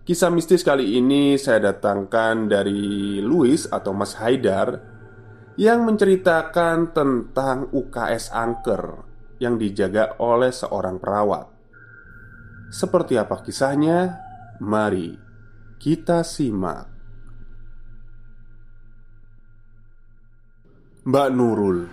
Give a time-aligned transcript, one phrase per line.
[0.00, 4.80] Kisah mistis kali ini saya datangkan dari Louis atau Mas Haidar
[5.60, 9.04] Yang menceritakan tentang UKS angker
[9.36, 11.52] Yang dijaga oleh seorang perawat.
[12.72, 14.20] Seperti apa kisahnya?
[14.60, 15.16] Mari
[15.80, 16.88] kita simak.
[21.08, 21.88] Mbak Nurul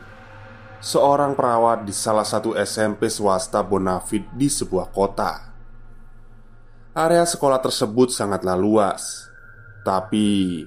[0.83, 5.46] Seorang perawat di salah satu SMP swasta Bonafit di sebuah kota
[6.97, 9.29] Area sekolah tersebut sangatlah luas
[9.85, 10.65] Tapi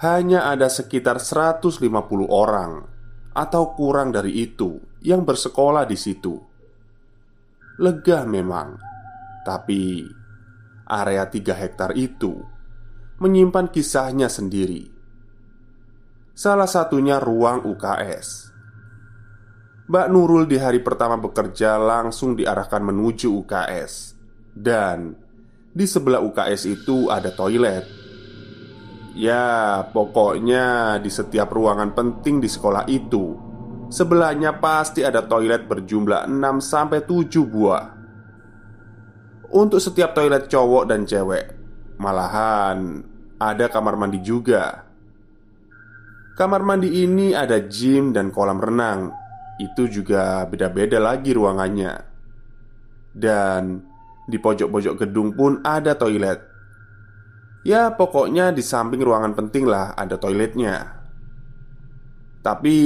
[0.00, 1.84] Hanya ada sekitar 150
[2.24, 2.88] orang
[3.36, 6.40] Atau kurang dari itu Yang bersekolah di situ.
[7.84, 8.80] Lega memang
[9.44, 10.08] Tapi
[10.88, 12.32] Area 3 hektar itu
[13.20, 14.88] Menyimpan kisahnya sendiri.
[16.32, 18.56] Salah satunya ruang UKS
[19.84, 24.16] Mbak Nurul di hari pertama bekerja langsung diarahkan menuju UKS
[24.56, 25.27] Dan
[25.78, 27.86] di sebelah UKS itu ada toilet.
[29.14, 33.38] Ya, pokoknya di setiap ruangan penting di sekolah itu,
[33.86, 37.84] sebelahnya pasti ada toilet berjumlah 6 sampai 7 buah.
[39.54, 41.46] Untuk setiap toilet cowok dan cewek,
[42.02, 43.06] malahan
[43.38, 44.82] ada kamar mandi juga.
[46.34, 49.14] Kamar mandi ini ada gym dan kolam renang.
[49.58, 51.94] Itu juga beda-beda lagi ruangannya.
[53.10, 53.87] Dan
[54.28, 56.44] di pojok-pojok gedung pun ada toilet.
[57.64, 61.00] Ya, pokoknya di samping ruangan penting lah ada toiletnya.
[62.44, 62.76] Tapi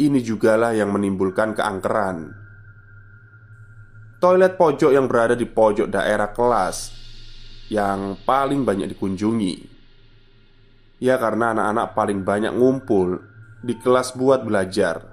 [0.00, 2.32] ini jugalah yang menimbulkan keangkeran.
[4.18, 6.96] Toilet pojok yang berada di pojok daerah kelas
[7.68, 9.54] yang paling banyak dikunjungi.
[11.04, 13.20] Ya karena anak-anak paling banyak ngumpul
[13.60, 15.04] di kelas buat belajar.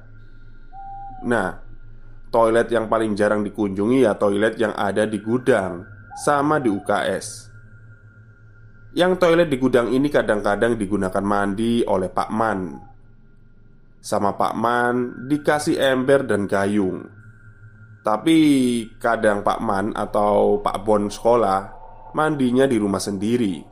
[1.27, 1.70] Nah,
[2.31, 5.83] Toilet yang paling jarang dikunjungi ya toilet yang ada di gudang
[6.15, 7.51] Sama di UKS
[8.95, 12.75] Yang toilet di gudang ini kadang-kadang digunakan mandi oleh Pak Man.
[14.03, 17.07] Sama Pak Man dikasih ember dan gayung.
[18.03, 18.37] Tapi
[18.99, 21.81] kadang Pak Man atau Pak Bon sekolah
[22.11, 23.63] Mandinya di rumah sendiri.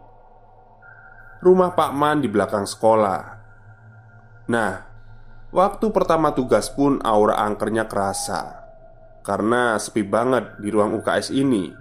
[1.43, 3.21] Rumah Pak Man di belakang sekolah.
[4.47, 4.71] Nah,
[5.49, 8.69] Waktu pertama tugas pun aura angkernya kerasa
[9.25, 11.73] Karena sepi banget di ruang UKS ini.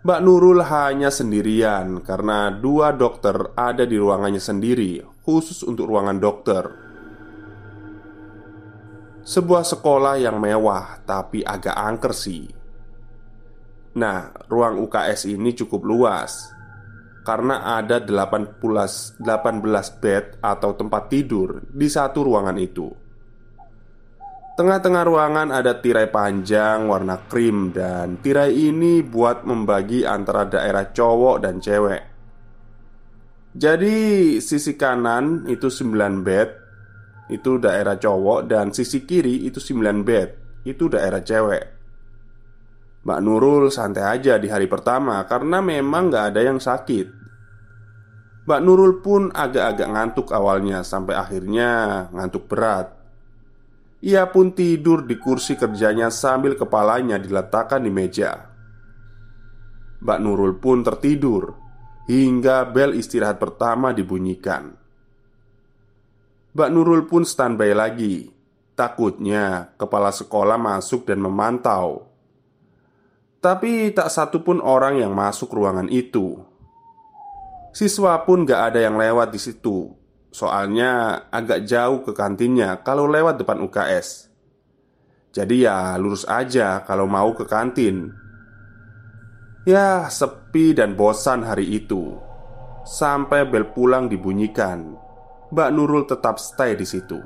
[0.00, 6.64] Mbak Nurul hanya sendirian karena dua dokter ada di ruangannya sendiri Khusus untuk ruangan dokter.
[9.28, 12.48] Sebuah sekolah yang mewah tapi agak angker sih.
[14.00, 16.57] Nah, ruang UKS ini cukup luas
[17.22, 22.88] karena ada 18, 18 bed atau tempat tidur di satu ruangan itu.
[24.58, 31.36] Tengah-tengah ruangan ada tirai panjang warna krim dan tirai ini buat membagi antara daerah cowok
[31.38, 32.02] dan cewek.
[33.58, 36.48] Jadi sisi kanan itu 9 bed
[37.32, 40.28] Itu daerah cowok Dan sisi kiri itu 9 bed
[40.68, 41.77] Itu daerah cewek
[43.06, 47.06] Mbak Nurul santai aja di hari pertama Karena memang gak ada yang sakit
[48.44, 52.98] Mbak Nurul pun agak-agak ngantuk awalnya Sampai akhirnya ngantuk berat
[53.98, 58.46] Ia pun tidur di kursi kerjanya sambil kepalanya diletakkan di meja.
[59.98, 61.58] Mbak Nurul pun tertidur
[62.06, 64.70] hingga bel istirahat pertama dibunyikan.
[66.54, 68.30] Mbak Nurul pun standby lagi.
[68.78, 72.06] Takutnya kepala sekolah masuk dan memantau.
[73.38, 76.42] Tapi tak satu pun orang yang masuk ruangan itu.
[77.70, 79.94] Siswa pun gak ada yang lewat di situ.
[80.34, 84.28] Soalnya agak jauh ke kantinnya kalau lewat depan UKS
[85.32, 88.10] Jadi ya lurus aja kalau mau ke kantin.
[89.68, 92.18] Ya sepi dan bosan hari itu.
[92.88, 94.96] Sampai bel pulang dibunyikan.
[95.52, 97.20] Mbak Nurul tetap stay di situ.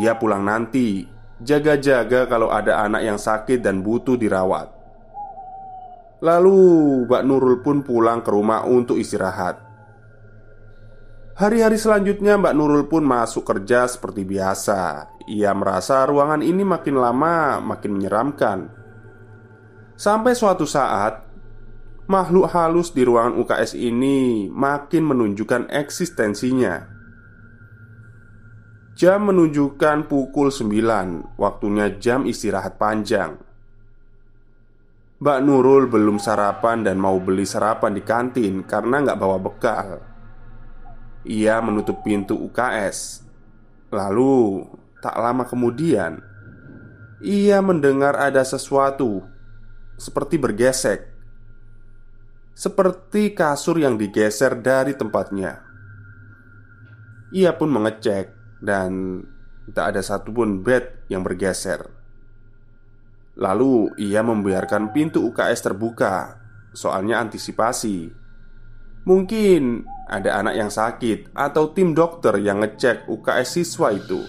[0.00, 1.04] Ia pulang nanti,
[1.42, 4.70] jaga-jaga kalau ada anak yang sakit dan butuh dirawat.
[6.22, 6.58] Lalu
[7.10, 9.58] Mbak Nurul pun pulang ke rumah untuk istirahat.
[11.32, 17.56] Hari-hari selanjutnya Mbak Nurul pun masuk kerja seperti biasa Ia merasa ruangan ini makin lama
[17.56, 18.68] makin menyeramkan
[19.96, 21.24] Sampai suatu saat
[22.04, 26.84] Makhluk halus di ruangan UKS ini makin menunjukkan eksistensinya
[28.92, 33.40] Jam menunjukkan pukul 9 Waktunya jam istirahat panjang.
[35.16, 40.02] Mbak Nurul belum sarapan dan mau beli sarapan di kantin karena nggak bawa bekal.
[41.24, 43.24] Ia menutup pintu UKS.
[43.94, 44.66] Lalu,
[45.00, 46.18] tak lama kemudian,
[47.22, 49.22] ia mendengar ada sesuatu
[49.94, 51.06] seperti bergesek,
[52.52, 55.62] seperti kasur yang digeser dari tempatnya.
[57.30, 59.20] Ia pun mengecek, dan
[59.74, 61.90] tak ada satupun bed yang bergeser.
[63.34, 66.38] Lalu ia membiarkan pintu UKS terbuka,
[66.70, 68.12] soalnya antisipasi.
[69.02, 74.22] Mungkin ada anak yang sakit atau tim dokter yang ngecek UKS siswa itu.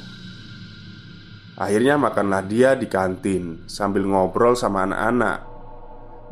[1.53, 5.45] Akhirnya makanlah dia di kantin sambil ngobrol sama anak-anak.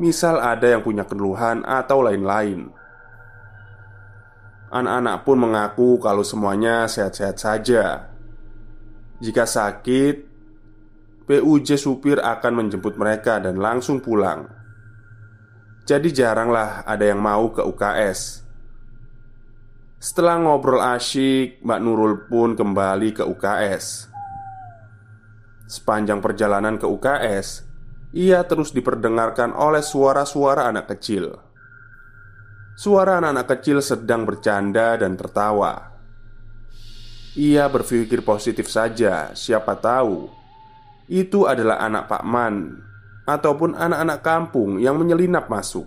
[0.02, 2.74] Misal ada yang punya keluhan atau lain-lain.
[4.72, 8.08] Anak-anak pun mengaku kalau semuanya sehat-sehat saja.
[9.20, 10.24] Jika sakit,
[11.28, 14.48] PUJ supir akan menjemput mereka dan langsung pulang.
[15.84, 18.42] Jadi jaranglah ada yang mau ke UKS
[20.02, 24.10] setelah ngobrol asyik, Mbak Nurul pun kembali ke UKS.
[25.70, 27.62] Sepanjang perjalanan ke UKS,
[28.10, 31.38] ia terus diperdengarkan oleh suara-suara anak kecil.
[32.72, 35.92] Suara anak-anak kecil sedang bercanda dan tertawa.
[37.36, 40.42] Ia berpikir positif saja, siapa tahu
[41.12, 42.80] itu adalah anak Pak Man
[43.28, 45.84] ataupun anak-anak kampung yang menyelinap masuk.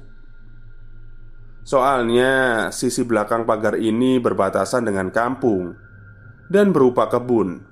[1.65, 5.73] Soalnya sisi belakang pagar ini berbatasan dengan kampung
[6.45, 7.65] dan berupa kebun.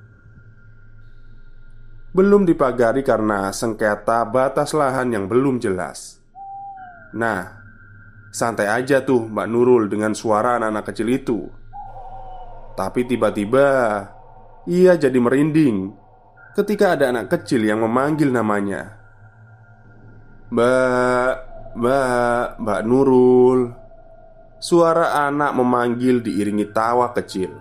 [2.13, 6.21] Belum dipagari karena sengketa batas lahan yang belum jelas.
[7.13, 7.62] Nah,
[8.34, 11.40] santai aja tuh Mbak Nurul dengan suara anak-anak kecil itu.
[12.74, 13.68] Tapi tiba-tiba
[14.66, 15.94] ia jadi merinding
[16.58, 18.98] ketika ada anak kecil yang memanggil namanya.
[20.50, 21.34] Mbak,
[21.78, 23.62] Mbak, Mbak Nurul.
[24.64, 27.52] Suara anak memanggil diiringi tawa kecil.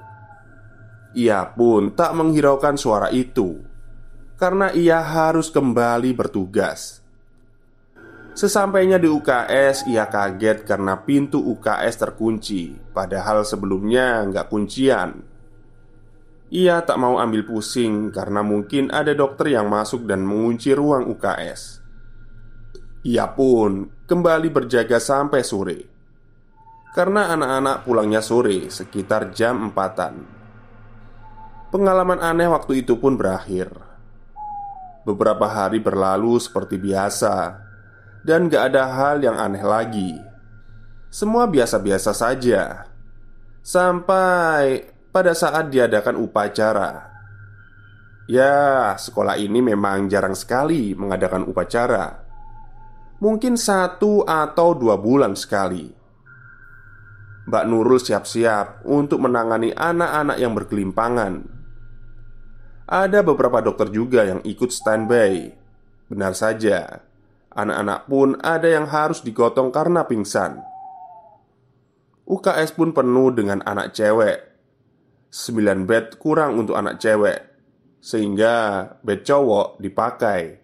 [1.19, 3.59] Ia pun tak menghiraukan suara itu
[4.39, 7.02] karena ia harus kembali bertugas.
[8.33, 15.21] Sesampainya di UKS, ia kaget karena pintu UKS terkunci, padahal sebelumnya nggak kuncian.
[16.49, 21.85] Ia tak mau ambil pusing karena mungkin ada dokter yang masuk dan mengunci ruang UKS.
[23.05, 25.93] Ia pun kembali berjaga sampai sore.
[26.93, 30.29] Karena anak-anak pulangnya sore sekitar jam empatan
[31.73, 33.73] Pengalaman aneh waktu itu pun berakhir
[35.01, 37.62] Beberapa hari berlalu seperti biasa
[38.23, 40.15] Dan gak ada hal yang aneh lagi.
[41.13, 42.87] Semua biasa-biasa saja.
[43.61, 47.13] Sampai pada saat diadakan upacara.
[48.31, 52.25] Ya, sekolah ini memang jarang sekali mengadakan upacara.
[53.21, 55.93] Mungkin satu atau dua bulan sekali.
[57.45, 61.43] Mbak Nurul siap-siap untuk menangani anak-anak yang berkelimpangan.
[62.87, 65.51] Ada beberapa dokter juga yang ikut standby.
[66.07, 67.03] Benar saja,
[67.53, 70.61] anak-anak pun ada yang harus digotong karena pingsan.
[72.27, 74.51] UKS pun penuh dengan anak cewek.
[75.33, 77.41] 9 bed kurang untuk anak cewek,
[78.05, 80.61] sehingga bed cowok dipakai.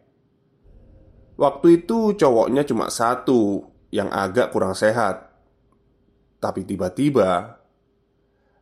[1.41, 5.29] Waktu itu cowoknya cuma satu yang agak kurang sehat
[6.39, 7.59] tapi tiba-tiba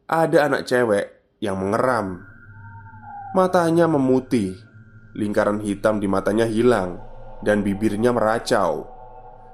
[0.08, 2.24] ada anak cewek yang mengeram
[3.36, 4.56] Matanya memutih,
[5.12, 7.04] lingkaran hitam di matanya hilang,
[7.42, 8.88] dan bibirnya meracau.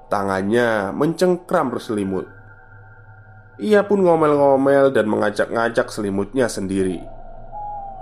[0.07, 2.29] Tangannya mencengkram berselimut.
[3.57, 7.01] Ia pun ngomel-ngomel dan mengacak-ngacak selimutnya sendiri,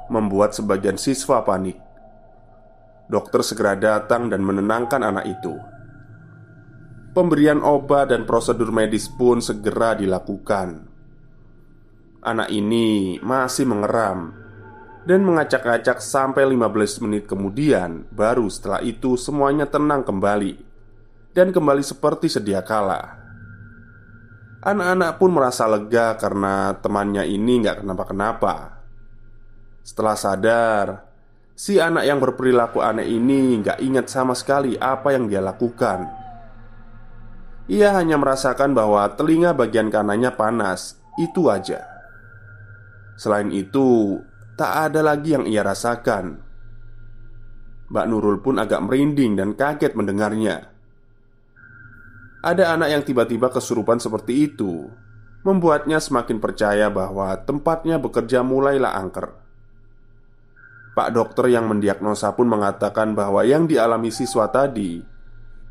[0.08, 1.80] membuat sebagian siswa panik.
[3.12, 5.56] Dokter segera datang dan menenangkan anak itu.
[7.12, 10.88] Pemberian obat dan prosedur medis pun segera dilakukan.
[12.24, 14.41] Anak ini masih mengeram
[15.02, 20.62] dan mengacak-acak sampai 15 menit kemudian Baru setelah itu semuanya tenang kembali
[21.34, 23.18] Dan kembali seperti sedia kala.
[24.62, 28.84] Anak-anak pun merasa lega karena temannya ini nggak kenapa-kenapa.
[29.82, 30.88] Setelah sadar
[31.62, 36.10] Si anak yang berperilaku aneh ini nggak ingat sama sekali apa yang dia lakukan.
[37.70, 41.86] Ia hanya merasakan bahwa telinga bagian kanannya panas Itu aja.
[43.14, 44.18] Selain itu,
[44.62, 46.38] Tak ada lagi yang ia rasakan.
[47.90, 50.70] Mbak Nurul pun agak merinding dan kaget mendengarnya.
[52.46, 54.86] Ada anak yang tiba-tiba kesurupan seperti itu,
[55.42, 59.34] membuatnya semakin percaya bahwa tempatnya bekerja mulailah angker.
[60.94, 65.02] Pak dokter yang mendiagnosa pun mengatakan bahwa yang dialami siswa tadi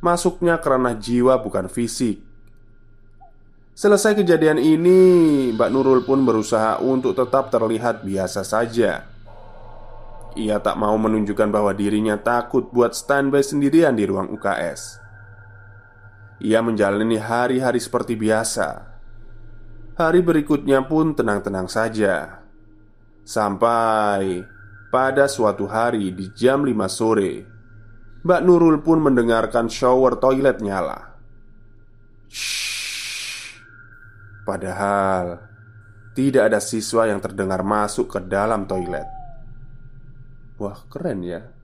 [0.02, 2.26] masuknya kerana jiwa bukan fisik.
[3.80, 5.00] Selesai kejadian ini,
[5.56, 9.08] Mbak Nurul pun berusaha untuk tetap terlihat biasa saja.
[10.36, 15.00] Ia tak mau menunjukkan bahwa dirinya takut buat standby sendirian di ruang UKS.
[16.44, 18.84] Ia menjalani hari-hari seperti biasa.
[19.96, 22.44] Hari berikutnya pun tenang-tenang saja.
[23.24, 24.44] Sampai
[24.92, 27.48] pada suatu hari di jam 5 sore,
[28.28, 31.16] Mbak Nurul pun mendengarkan shower toilet nyala.
[32.28, 32.59] Shh.
[34.50, 35.38] Padahal
[36.10, 39.06] tidak ada siswa yang terdengar masuk ke dalam toilet.
[40.58, 41.54] Wah, keren ya.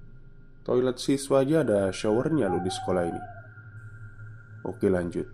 [0.63, 3.23] Toilet siswa aja ada showernya loh di sekolah ini.
[4.71, 5.27] Oke, lanjut.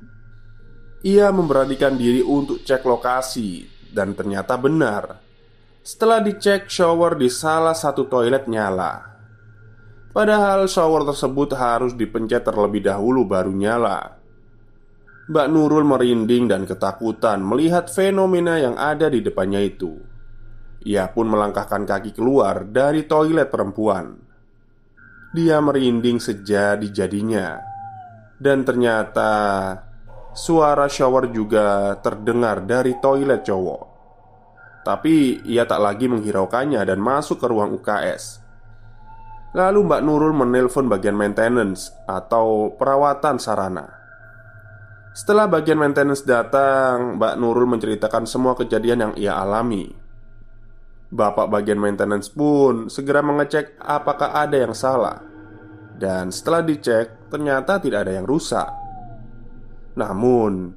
[1.04, 5.20] Ia memberanikan diri untuk cek lokasi dan ternyata benar.
[5.84, 9.12] Setelah dicek shower di salah satu toilet nyala.
[10.08, 14.21] Padahal shower tersebut harus dipencet terlebih dahulu baru nyala.
[15.22, 20.02] Mbak Nurul merinding dan ketakutan melihat fenomena yang ada di depannya itu.
[20.82, 24.18] Ia pun melangkahkan kaki keluar dari toilet perempuan.
[25.30, 27.62] Dia merinding sejadi-jadinya,
[28.42, 29.30] dan ternyata
[30.34, 33.82] suara shower juga terdengar dari toilet cowok.
[34.82, 38.42] Tapi ia tak lagi menghiraukannya dan masuk ke ruang UKS.
[39.54, 44.01] Lalu Mbak Nurul menelpon bagian maintenance atau perawatan sarana.
[45.12, 49.92] Setelah bagian maintenance datang, Mbak Nurul menceritakan semua kejadian yang ia alami.
[51.12, 55.20] Bapak bagian maintenance pun segera mengecek apakah ada yang salah.
[55.92, 58.64] Dan setelah dicek, ternyata tidak ada yang rusak.
[60.00, 60.72] Namun,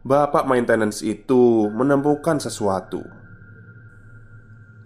[0.00, 3.04] bapak maintenance itu menemukan sesuatu,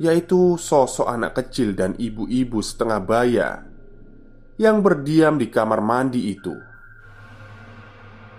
[0.02, 3.62] yaitu sosok anak kecil dan ibu-ibu setengah baya
[4.58, 6.71] yang berdiam di kamar mandi itu.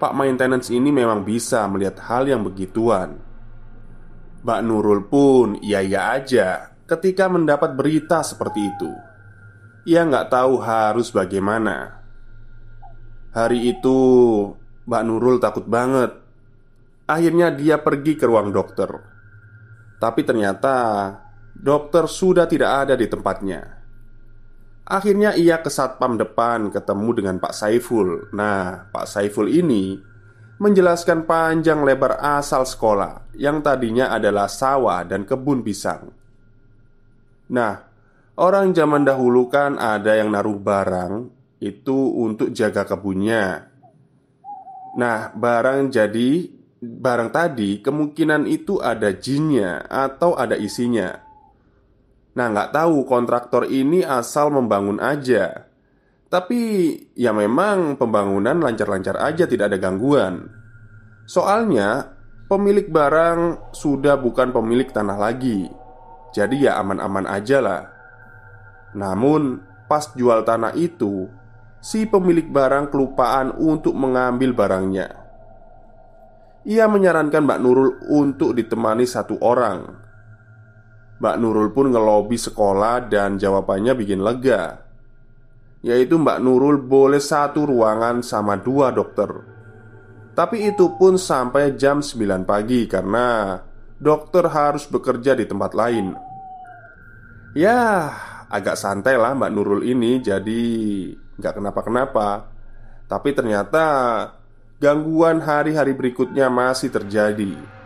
[0.04, 3.24] Pak maintenance ini memang bisa melihat hal yang begituan.
[4.44, 8.92] Mbak Nurul pun iya-iya aja ketika mendapat berita seperti itu.
[9.88, 12.04] Ia nggak tahu harus bagaimana.
[13.32, 14.00] Hari itu,
[14.84, 16.20] Mbak Nurul takut banget.
[17.08, 18.92] Akhirnya dia pergi ke ruang dokter.
[20.04, 20.76] Tapi ternyata
[21.56, 23.83] dokter sudah tidak ada di tempatnya.
[24.94, 28.30] Akhirnya ia ke satpam depan ketemu dengan Pak Saiful.
[28.30, 29.98] Nah, Pak Saiful ini
[30.62, 36.14] menjelaskan panjang lebar asal sekolah Yang tadinya adalah sawah dan kebun pisang.
[37.50, 37.74] Nah,
[38.38, 41.26] orang zaman dahulu kan ada yang naruh barang
[41.58, 43.74] Itu untuk jaga kebunnya.
[44.94, 46.30] Nah, barang jadi
[46.84, 51.23] Barang tadi kemungkinan itu ada jinnya atau ada isinya
[52.34, 55.70] Nah nggak tahu kontraktor ini asal membangun aja.
[56.30, 56.62] Tapi
[57.14, 60.50] ya memang pembangunan lancar-lancar aja tidak ada gangguan.
[61.30, 62.10] Soalnya
[62.50, 65.70] pemilik barang sudah bukan pemilik tanah lagi.
[66.34, 67.82] Jadi ya aman-aman aja lah.
[68.98, 71.30] Namun pas jual tanah itu
[71.84, 75.20] Si pemilik barang kelupaan untuk mengambil barangnya.
[76.64, 79.92] Ia menyarankan Mbak Nurul untuk ditemani satu orang
[81.24, 84.84] Mbak Nurul pun ngelobi sekolah dan jawabannya bikin lega.
[85.80, 89.32] Yaitu Mbak Nurul boleh satu ruangan sama dua dokter.
[90.36, 93.56] Tapi itu pun sampai jam 9 pagi karena
[93.96, 96.12] dokter harus bekerja di tempat lain.
[97.56, 98.12] Ya,
[98.52, 100.62] agak santai lah Mbak Nurul ini Jadi
[101.40, 102.52] nggak kenapa-kenapa.
[103.08, 103.86] Tapi ternyata
[104.76, 107.83] gangguan hari-hari berikutnya masih terjadi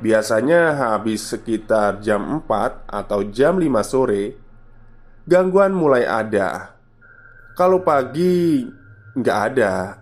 [0.00, 4.24] Biasanya habis sekitar jam 4 atau jam 5 sore
[5.28, 6.72] Gangguan mulai ada.
[7.52, 8.64] Kalau pagi
[9.12, 10.00] nggak ada.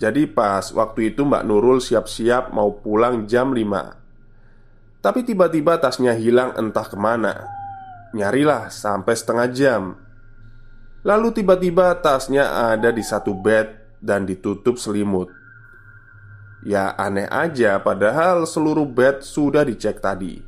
[0.00, 6.56] Jadi pas waktu itu Mbak Nurul siap-siap mau pulang jam 5 Tapi tiba-tiba tasnya hilang
[6.56, 7.46] entah ke mana.
[8.16, 9.82] Nyarilah sampai setengah jam.
[11.04, 15.28] Lalu tiba-tiba tasnya ada di satu bed dan ditutup selimut
[16.64, 20.40] Ya aneh aja padahal seluruh bed sudah dicek tadi.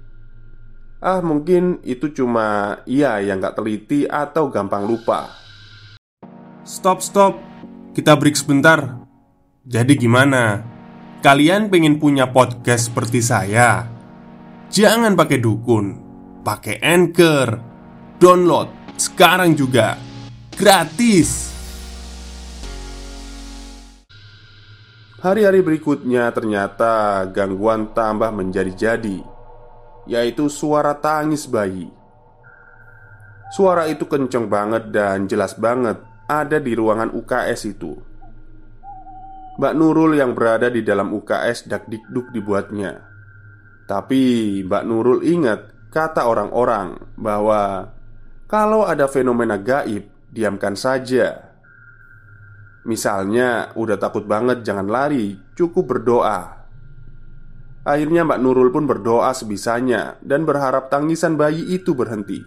[0.98, 5.30] Ah mungkin itu cuma iya yang gak teliti atau gampang lupa.
[6.64, 7.38] Stop stop.
[7.94, 8.98] Kita break sebentar.
[9.62, 10.62] Jadi gimana?
[11.20, 13.86] Kalian pengen punya podcast seperti saya?
[14.70, 15.86] Jangan pakai dukun.
[16.42, 17.48] Pakai Anchor.
[18.18, 19.94] Download sekarang juga.
[20.58, 21.57] Gratis
[25.18, 29.18] Hari-hari berikutnya ternyata gangguan tambah menjadi-jadi
[30.06, 31.90] Yaitu suara tangis bayi.
[33.50, 35.98] Suara itu kenceng banget dan jelas banget
[36.30, 37.98] Ada di ruangan UKS itu.
[39.58, 43.02] Mbak Nurul yang berada di dalam UKS dak-dikduk dibuatnya.
[43.90, 44.22] Tapi
[44.62, 47.90] Mbak Nurul ingat kata orang-orang bahwa
[48.46, 51.47] Kalau ada fenomena gaib, diamkan saja
[52.88, 56.64] Misalnya, udah takut banget, jangan lari, cukup berdoa.
[57.84, 62.40] Akhirnya, Mbak Nurul pun berdoa sebisanya dan berharap tangisan bayi itu berhenti.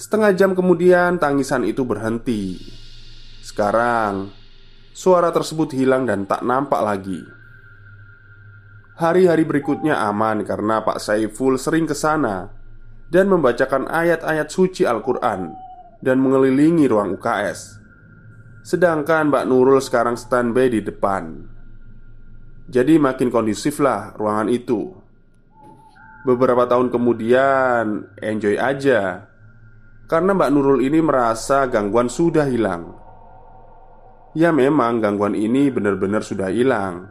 [0.00, 2.56] Setengah jam kemudian, tangisan itu berhenti.
[3.44, 4.32] Sekarang,
[4.96, 7.20] suara tersebut hilang dan tak nampak lagi.
[8.96, 12.52] Hari-hari berikutnya aman karena Pak Saiful sering ke sana
[13.12, 15.52] dan membacakan ayat-ayat suci Al-Quran
[16.00, 17.79] dan mengelilingi ruang UKS.
[18.60, 21.48] Sedangkan Mbak Nurul sekarang standby di depan.
[22.70, 24.92] Jadi makin kondusif lah ruangan itu.
[26.28, 29.26] Beberapa tahun kemudian Enjoy aja.
[30.04, 32.94] Karena Mbak Nurul ini merasa gangguan sudah hilang.
[34.36, 37.08] Ya memang gangguan ini benar-benar sudah hilang.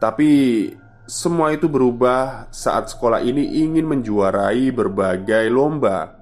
[0.00, 0.72] Tapi
[1.06, 6.18] semua itu berubah saat sekolah ini ingin menjuarai berbagai lomba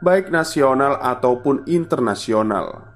[0.00, 2.93] Baik nasional ataupun internasional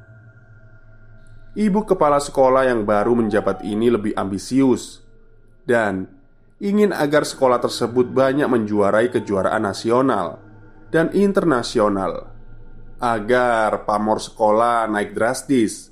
[1.59, 5.03] Ibu kepala sekolah yang baru menjabat ini lebih ambisius
[5.66, 6.07] dan
[6.62, 10.38] ingin agar sekolah tersebut banyak menjuarai kejuaraan nasional
[10.94, 12.31] dan internasional
[13.03, 15.90] agar pamor sekolah naik drastis.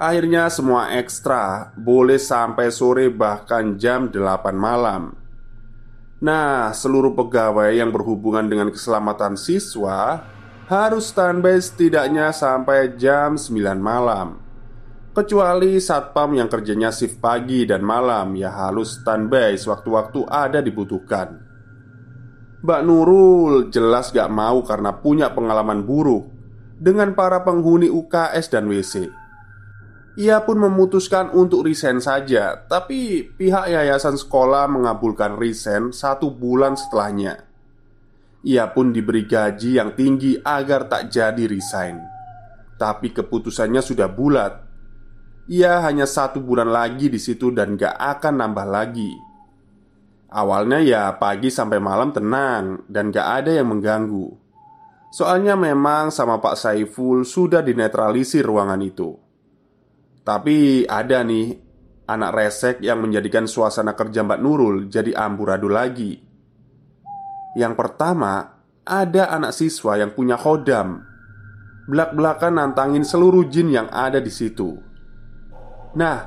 [0.00, 5.12] Akhirnya semua ekstra boleh sampai sore bahkan jam 8 malam.
[6.24, 10.24] Nah, seluruh pegawai yang berhubungan dengan keselamatan siswa
[10.72, 14.45] harus standby setidaknya sampai jam 9 malam.
[15.16, 21.40] Kecuali satpam yang kerjanya shift pagi dan malam Ya harus standby sewaktu-waktu ada dibutuhkan.
[22.60, 26.28] Mbak Nurul jelas gak mau karena punya pengalaman buruk
[26.76, 29.08] Dengan para penghuni UKS dan WC
[30.20, 37.40] Ia pun memutuskan untuk resign saja Tapi pihak yayasan sekolah mengabulkan resign satu bulan setelahnya.
[38.44, 42.04] Ia pun diberi gaji yang tinggi agar tak jadi resign.
[42.76, 44.65] Tapi keputusannya sudah bulat
[45.46, 49.10] ia hanya satu bulan lagi di situ dan gak akan nambah lagi.
[50.26, 54.34] Awalnya ya pagi sampai malam tenang dan gak ada yang mengganggu.
[55.14, 59.14] Soalnya memang sama Pak Saiful sudah dinetralisir ruangan itu.
[60.26, 61.54] Tapi ada nih
[62.10, 66.18] anak resek yang menjadikan suasana kerja Mbak Nurul jadi amburadul lagi.
[67.54, 71.06] Yang pertama, ada anak siswa yang punya khodam.
[71.86, 74.85] Belak-belakan nantangin seluruh jin yang ada di situ.
[75.96, 76.18] Nah,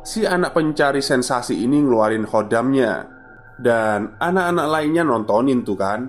[0.00, 3.12] si anak pencari sensasi ini ngeluarin khodamnya.
[3.54, 6.08] Dan anak-anak lainnya nontonin tuh kan.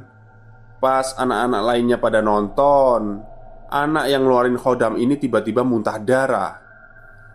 [0.79, 3.21] Pas anak-anak lainnya pada nonton
[3.65, 6.62] Anak yang ngeluarin khodam ini tiba-tiba muntah darah.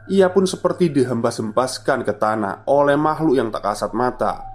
[0.08, 4.46] Ia pun seperti dihembas-hembaskan ke tanah oleh makhluk yang tak kasat mata.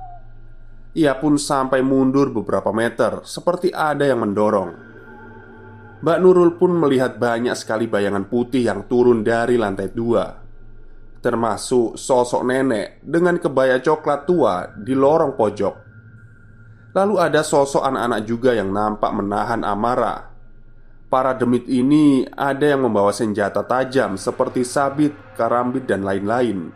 [0.95, 4.71] Ia pun sampai mundur beberapa meter Seperti ada yang mendorong.
[5.99, 10.44] Mbak Nurul pun melihat banyak sekali bayangan putih yang turun dari lantai dua
[11.25, 15.75] termasuk sosok nenek dengan kebaya coklat tua di lorong pojok.
[16.93, 20.29] Lalu ada sosok anak-anak juga yang nampak menahan amarah.
[21.09, 26.69] Para demit ini ada yang membawa senjata tajam seperti sabit, karambit, dan lain-lain.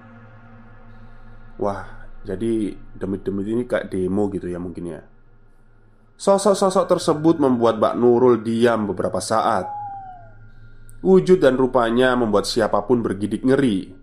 [1.61, 5.01] Wah, jadi demit-demit ini kayak demo gitu ya mungkin ya.
[6.17, 9.69] Sosok-sosok tersebut membuat Mbak Nurul diam beberapa saat.
[11.05, 13.98] Wujud dan rupanya membuat siapa pun bergidik ngeri.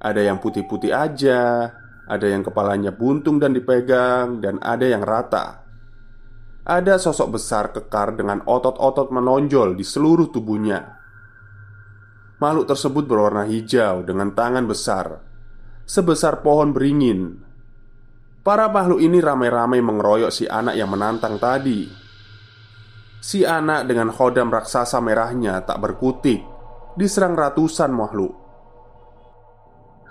[0.00, 1.68] Ada yang putih-putih aja,
[2.08, 5.62] ada yang kepalanya buntung dan dipegang, dan ada yang rata.
[6.64, 10.96] Ada sosok besar kekar dengan otot-otot menonjol di seluruh tubuhnya.
[12.40, 15.20] Makhluk tersebut berwarna hijau dengan tangan besar,
[15.84, 17.50] sebesar pohon beringin
[18.40, 21.84] Para makhluk ini ramai-ramai mengeroyok si anak yang menantang tadi.
[23.20, 26.40] Si anak dengan khodam raksasa merahnya tak berkutik,
[26.96, 28.32] diserang ratusan makhluk.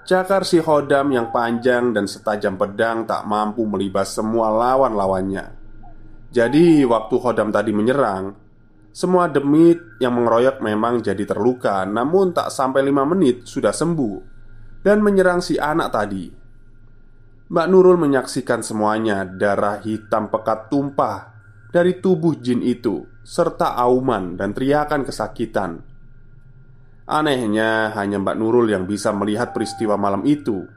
[0.10, 5.54] Cakar si khodam yang panjang dan setajam pedang tak mampu melibas semua lawan-lawannya.
[6.34, 8.34] Jadi, waktu khodam tadi menyerang,
[8.90, 14.18] semua demit yang mengeroyok memang jadi terluka, namun tak sampai lima menit sudah sembuh
[14.82, 16.26] dan menyerang si anak tadi.
[17.54, 21.34] Mbak Nurul menyaksikan semuanya Darah hitam pekat tumpah
[21.74, 25.89] Dari tubuh jin itu Serta auman dan teriakan kesakitan
[27.10, 30.70] Anehnya hanya Mbak Nurul yang bisa melihat peristiwa malam itu.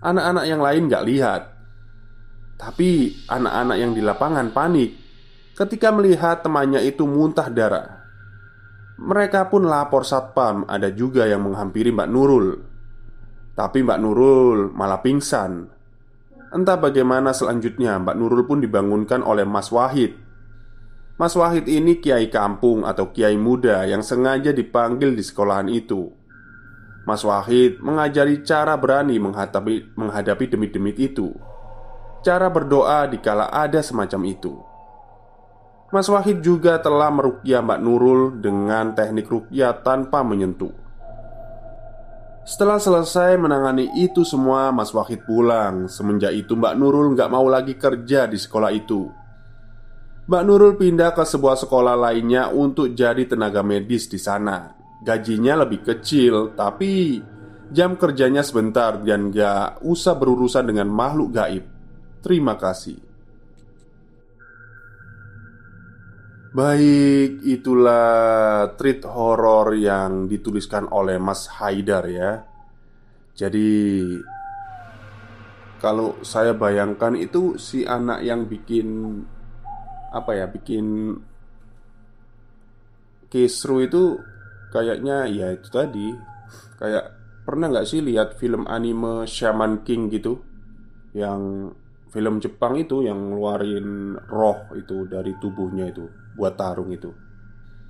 [0.00, 1.42] Anak-anak yang lain gak lihat.
[2.56, 5.04] Tapi anak-anak yang di lapangan panik
[5.54, 8.02] Ketika melihat temannya itu muntah darah.
[8.98, 12.46] Mereka pun lapor satpam Ada juga yang menghampiri Mbak Nurul.
[13.54, 15.70] Tapi Mbak Nurul malah pingsan.
[16.50, 20.18] Entah bagaimana selanjutnya Mbak Nurul pun dibangunkan oleh Mas Wahid
[21.14, 26.10] Mas Wahid ini kiai kampung atau kiai muda yang sengaja dipanggil di sekolahan itu
[27.06, 31.30] Mas Wahid mengajari cara berani menghadapi, menghadapi demit-demit itu
[32.26, 34.58] Cara berdoa dikala ada semacam itu
[35.94, 40.74] Mas Wahid juga telah merukyah Mbak Nurul dengan teknik rukyah tanpa menyentuh
[42.44, 45.88] setelah selesai menangani itu semua, Mas Wahid pulang.
[45.88, 49.23] Semenjak itu, Mbak Nurul nggak mau lagi kerja di sekolah itu.
[50.24, 54.72] Mbak Nurul pindah ke sebuah sekolah lainnya untuk jadi tenaga medis di sana.
[55.04, 57.20] Gajinya lebih kecil, tapi
[57.68, 61.64] jam kerjanya sebentar dan gak usah berurusan dengan makhluk gaib.
[62.24, 62.96] Terima kasih.
[66.56, 72.48] Baik, itulah treat horor yang dituliskan oleh Mas Haidar ya.
[73.36, 74.00] Jadi
[75.84, 79.20] kalau saya bayangkan itu si anak yang bikin
[80.14, 81.18] apa ya, bikin
[83.26, 84.22] kisru itu
[84.70, 86.14] kayaknya ya itu tadi
[86.78, 87.10] kayak
[87.42, 90.38] pernah nggak sih lihat film anime Shaman King gitu?
[91.14, 91.74] Yang
[92.14, 96.06] film Jepang itu yang ngeluarin roh itu dari tubuhnya itu
[96.38, 97.10] buat tarung itu.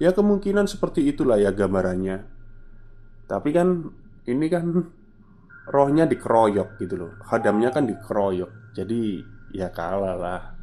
[0.01, 2.25] Ya kemungkinan seperti itulah ya gambarannya.
[3.29, 3.85] Tapi kan
[4.25, 4.65] ini kan
[5.69, 7.13] rohnya dikeroyok gitu loh.
[7.29, 8.77] Hodamnya kan dikeroyok.
[8.77, 9.21] Jadi
[9.55, 10.54] ya kalah lah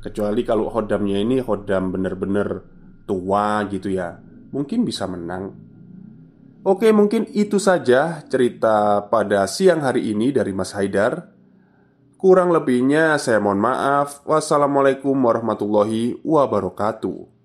[0.00, 2.64] Kecuali kalau hodamnya ini hodam bener-bener
[3.04, 4.16] tua gitu ya.
[4.50, 5.52] Mungkin bisa menang.
[6.60, 11.32] Oke mungkin itu saja cerita pada siang hari ini dari Mas Haidar.
[12.20, 14.20] Kurang lebihnya saya mohon maaf.
[14.28, 17.39] Wassalamualaikum warahmatullahi wabarakatuh